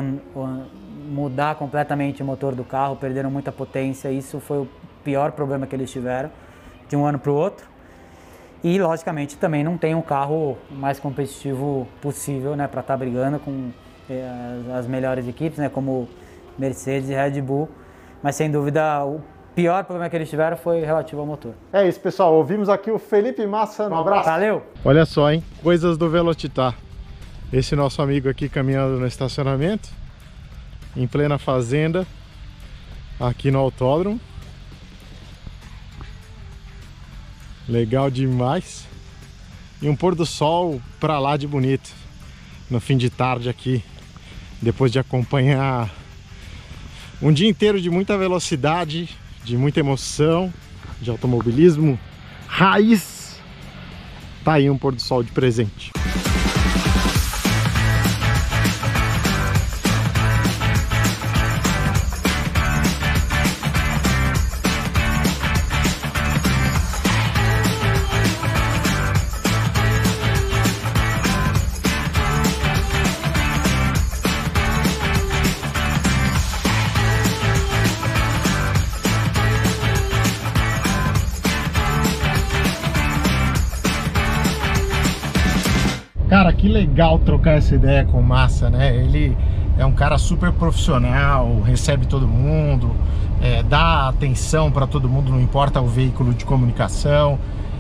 mudar 1.08 1.56
completamente 1.56 2.22
o 2.22 2.26
motor 2.26 2.54
do 2.54 2.64
carro, 2.64 2.96
perderam 2.96 3.32
muita 3.32 3.52
potência. 3.52 4.12
Isso 4.12 4.40
foi 4.40 4.60
o 4.60 4.68
pior 5.04 5.32
problema 5.32 5.66
que 5.66 5.76
eles 5.76 5.92
tiveram 5.92 6.30
de 6.88 6.96
um 6.96 7.06
ano 7.06 7.18
para 7.18 7.32
o 7.32 7.36
outro. 7.36 7.66
E, 8.64 8.80
logicamente, 8.80 9.38
também 9.38 9.64
não 9.64 9.78
tem 9.78 9.96
um 9.96 10.02
carro 10.02 10.58
mais 10.70 11.00
competitivo 11.00 11.88
possível 12.02 12.56
né, 12.56 12.68
para 12.68 12.82
estar 12.82 12.94
tá 12.94 12.98
brigando 12.98 13.40
com 13.40 13.70
eh, 14.10 14.62
as 14.78 14.88
melhores 14.88 15.28
equipes, 15.28 15.60
né, 15.60 15.70
como 15.70 16.10
Mercedes 16.58 17.10
e 17.10 17.14
Red 17.14 17.40
Bull. 17.42 17.70
Mas, 18.22 18.36
sem 18.36 18.50
dúvida, 18.50 19.06
o 19.06 19.22
pior 19.56 19.84
problema 19.84 20.10
que 20.10 20.16
eles 20.16 20.30
tiveram 20.30 20.58
foi 20.58 20.82
relativo 20.82 21.22
ao 21.22 21.28
motor. 21.28 21.54
É 21.72 21.88
isso, 21.88 22.00
pessoal. 22.00 22.34
Ouvimos 22.34 22.68
aqui 22.68 22.90
o 22.90 22.98
Felipe 22.98 23.46
Massa. 23.46 23.88
Um 23.88 23.96
abraço. 23.96 24.26
Valeu. 24.26 24.64
Olha 24.84 25.06
só, 25.06 25.32
hein? 25.32 25.44
Coisas 25.62 25.98
do 25.98 26.10
Velocitar. 26.10 26.76
Esse 27.54 27.76
nosso 27.76 28.02
amigo 28.02 28.28
aqui 28.28 28.50
caminhando 28.50 29.00
no 29.00 29.06
estacionamento 29.06 29.90
em 30.98 31.06
plena 31.06 31.38
fazenda 31.38 32.08
aqui 33.20 33.52
no 33.52 33.60
autódromo. 33.60 34.20
Legal 37.70 38.10
demais. 38.10 38.88
E 39.82 39.88
um 39.88 39.96
pôr 39.96 40.16
do 40.16 40.26
sol 40.26 40.82
pra 41.00 41.20
lá 41.20 41.38
de 41.38 41.46
bonito 41.46 41.92
no 42.70 42.80
fim 42.80 42.98
de 42.98 43.10
tarde 43.10 43.48
aqui, 43.48 43.84
depois 44.62 44.92
de 44.92 45.00
acompanhar 45.00 45.94
um 47.22 47.32
dia 47.32 47.48
inteiro 47.48 47.80
de 47.80 47.90
muita 47.90 48.18
velocidade, 48.18 49.10
de 49.44 49.56
muita 49.56 49.80
emoção, 49.80 50.52
de 51.00 51.10
automobilismo 51.10 52.00
raiz. 52.48 53.40
Tá 54.44 54.54
aí 54.54 54.70
um 54.70 54.78
pôr 54.78 54.96
do 54.96 55.02
sol 55.02 55.22
de 55.22 55.32
presente. 55.32 55.92
Que 86.68 86.74
legal 86.74 87.18
trocar 87.20 87.52
essa 87.52 87.74
ideia 87.74 88.04
com 88.04 88.20
o 88.20 88.24
Massa, 88.24 88.70
né? 88.70 88.94
Ele 88.94 89.36
é 89.78 89.86
um 89.86 89.94
cara 89.94 90.18
super 90.18 90.52
profissional, 90.52 91.62
recebe 91.62 92.06
todo 92.06 92.28
mundo, 92.28 92.92
é, 93.42 93.64
dá 93.64 94.10
atenção 94.10 94.70
para 94.70 94.86
todo 94.86 95.08
mundo, 95.08 95.32
não 95.32 95.40
importa 95.40 95.80
o 95.80 95.88
veículo 95.88 96.34
de 96.34 96.44
comunicação. 96.44 97.40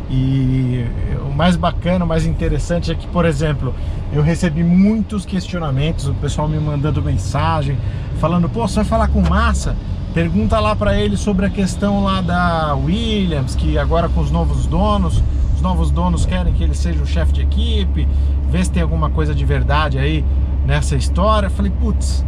E 0.09 0.85
o 1.29 1.35
mais 1.35 1.57
bacana, 1.57 2.05
o 2.05 2.07
mais 2.07 2.25
interessante 2.25 2.89
é 2.89 2.95
que, 2.95 3.05
por 3.07 3.25
exemplo, 3.25 3.75
eu 4.13 4.21
recebi 4.21 4.63
muitos 4.63 5.25
questionamentos, 5.25 6.07
o 6.07 6.13
pessoal 6.13 6.47
me 6.47 6.57
mandando 6.57 7.01
mensagem, 7.01 7.77
falando, 8.21 8.47
pô, 8.47 8.65
você 8.65 8.75
vai 8.75 8.85
falar 8.85 9.09
com 9.09 9.19
Massa? 9.19 9.75
Pergunta 10.13 10.61
lá 10.61 10.77
para 10.77 10.97
ele 10.97 11.17
sobre 11.17 11.45
a 11.45 11.49
questão 11.49 12.05
lá 12.05 12.21
da 12.21 12.73
Williams, 12.73 13.53
que 13.53 13.77
agora 13.77 14.07
com 14.07 14.21
os 14.21 14.31
novos 14.31 14.65
donos, 14.65 15.21
os 15.57 15.61
novos 15.61 15.89
donos 15.89 16.23
querem 16.23 16.53
que 16.53 16.63
ele 16.63 16.75
seja 16.75 17.01
o 17.01 17.05
chefe 17.05 17.33
de 17.33 17.41
equipe, 17.41 18.07
ver 18.47 18.63
se 18.63 18.71
tem 18.71 18.83
alguma 18.83 19.09
coisa 19.09 19.33
de 19.33 19.43
verdade 19.43 19.97
aí 19.97 20.23
nessa 20.67 20.95
história. 20.95 21.47
Eu 21.47 21.51
falei, 21.51 21.71
putz, 21.71 22.23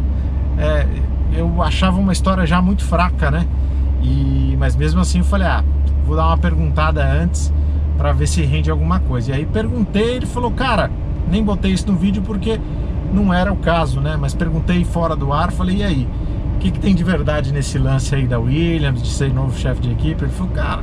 é, 0.58 0.84
eu 1.32 1.62
achava 1.62 1.98
uma 1.98 2.12
história 2.12 2.44
já 2.44 2.60
muito 2.60 2.84
fraca, 2.84 3.30
né? 3.30 3.46
E, 4.02 4.56
mas 4.58 4.74
mesmo 4.74 5.00
assim 5.00 5.18
eu 5.18 5.24
falei, 5.24 5.46
ah, 5.46 5.62
vou 6.04 6.16
dar 6.16 6.26
uma 6.26 6.38
perguntada 6.38 7.06
antes 7.06 7.52
para 7.96 8.12
ver 8.12 8.26
se 8.26 8.42
rende 8.42 8.68
alguma 8.68 8.98
coisa. 8.98 9.30
E 9.30 9.34
aí 9.34 9.46
perguntei, 9.46 10.16
ele 10.16 10.26
falou, 10.26 10.50
cara, 10.50 10.90
nem 11.30 11.44
botei 11.44 11.70
isso 11.70 11.86
no 11.86 11.96
vídeo 11.96 12.22
porque 12.22 12.60
não 13.14 13.32
era 13.32 13.52
o 13.52 13.56
caso, 13.56 14.00
né? 14.00 14.16
Mas 14.20 14.34
perguntei 14.34 14.84
fora 14.84 15.14
do 15.14 15.32
ar, 15.32 15.52
falei, 15.52 15.76
e 15.76 15.82
aí? 15.84 16.08
O 16.56 16.58
que, 16.58 16.72
que 16.72 16.80
tem 16.80 16.96
de 16.96 17.04
verdade 17.04 17.52
nesse 17.52 17.78
lance 17.78 18.12
aí 18.12 18.26
da 18.26 18.40
Williams, 18.40 19.00
de 19.00 19.08
ser 19.08 19.32
novo 19.32 19.56
chefe 19.56 19.80
de 19.82 19.92
equipe? 19.92 20.24
Ele 20.24 20.32
falou, 20.32 20.52
cara, 20.52 20.82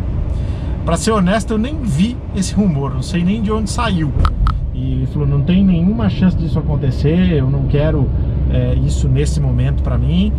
Pra 0.88 0.96
ser 0.96 1.12
honesto, 1.12 1.52
eu 1.52 1.58
nem 1.58 1.82
vi 1.82 2.16
esse 2.34 2.54
rumor, 2.54 2.94
não 2.94 3.02
sei 3.02 3.22
nem 3.22 3.42
de 3.42 3.52
onde 3.52 3.70
saiu. 3.70 4.10
E 4.74 4.94
ele 4.94 5.08
falou, 5.08 5.28
não 5.28 5.42
tem 5.42 5.62
nenhuma 5.62 6.10
chance 6.10 6.38
disso 6.38 6.58
acontecer, 6.58 7.30
eu 7.34 7.50
não 7.50 7.64
quero 7.64 8.10
é, 8.50 8.74
isso 8.76 9.10
nesse 9.10 9.42
momento 9.42 9.84
pra 9.84 9.98
mim. 9.98 10.32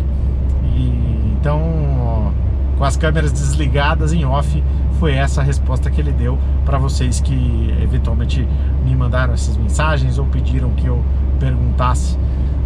E, 0.75 1.33
então, 1.33 1.61
ó, 1.99 2.31
com 2.79 2.83
as 2.83 2.97
câmeras 2.97 3.31
desligadas 3.31 4.11
em 4.11 4.25
off, 4.25 4.63
foi 4.99 5.13
essa 5.13 5.41
a 5.41 5.43
resposta 5.43 5.87
que 5.91 6.01
ele 6.01 6.11
deu 6.11 6.35
para 6.65 6.79
vocês 6.79 7.21
que 7.21 7.71
eventualmente 7.83 8.47
me 8.83 8.95
mandaram 8.95 9.35
essas 9.35 9.55
mensagens 9.55 10.17
ou 10.17 10.25
pediram 10.25 10.71
que 10.71 10.87
eu 10.87 11.05
perguntasse. 11.39 12.17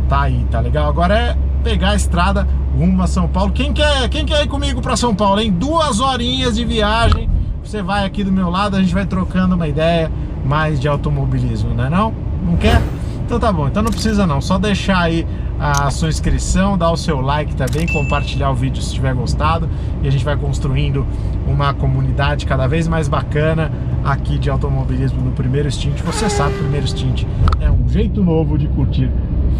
Tá 0.08 0.22
aí, 0.22 0.46
tá 0.50 0.62
legal? 0.62 0.88
Agora 0.88 1.20
é 1.20 1.38
pegar 1.66 1.90
a 1.90 1.96
estrada 1.96 2.48
rumo 2.78 3.04
a 3.04 3.08
São 3.08 3.28
Paulo. 3.28 3.52
Quem 3.52 3.74
quer, 3.74 4.08
quem 4.08 4.26
quer 4.26 4.42
ir 4.42 4.48
comigo 4.48 4.82
para 4.82 4.96
São 4.96 5.14
Paulo, 5.14 5.42
hein? 5.42 5.52
Duas 5.52 6.00
horinhas 6.00 6.56
de 6.56 6.64
viagem. 6.64 7.33
Você 7.74 7.82
vai 7.82 8.06
aqui 8.06 8.24
do 8.24 8.32
meu 8.32 8.52
lado, 8.52 8.76
a 8.76 8.80
gente 8.80 8.94
vai 8.94 9.04
trocando 9.04 9.56
uma 9.56 9.68
ideia 9.68 10.12
mais 10.46 10.80
de 10.80 10.88
automobilismo, 10.88 11.74
não 11.74 11.86
é 11.86 11.90
não? 11.90 12.14
Não 12.46 12.56
quer? 12.56 12.80
Então 13.26 13.40
tá 13.40 13.52
bom, 13.52 13.68
então 13.68 13.82
não 13.82 13.90
precisa 13.90 14.28
não, 14.28 14.40
só 14.40 14.60
deixar 14.60 15.00
aí 15.00 15.26
a 15.60 15.90
sua 15.90 16.08
inscrição, 16.08 16.78
dar 16.78 16.92
o 16.92 16.96
seu 16.96 17.20
like 17.20 17.56
também, 17.56 17.88
compartilhar 17.88 18.52
o 18.52 18.54
vídeo 18.54 18.80
se 18.80 18.94
tiver 18.94 19.16
gostado 19.16 19.68
e 20.04 20.08
a 20.08 20.12
gente 20.12 20.24
vai 20.24 20.38
construindo 20.38 21.04
uma 21.48 21.74
comunidade 21.74 22.46
cada 22.46 22.68
vez 22.68 22.88
mais 22.88 23.08
bacana 23.08 23.72
aqui 24.06 24.38
de 24.38 24.52
automobilismo 24.52 25.20
no 25.20 25.32
Primeiro 25.32 25.72
Stint. 25.72 26.00
Você 26.02 26.30
sabe, 26.30 26.54
Primeiro 26.54 26.88
Stint 26.88 27.26
é 27.60 27.72
um 27.72 27.90
jeito 27.90 28.24
novo 28.24 28.56
de 28.56 28.68
curtir 28.68 29.10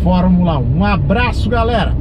Fórmula 0.04 0.60
1. 0.60 0.78
Um 0.78 0.86
abraço, 0.86 1.50
galera! 1.50 1.96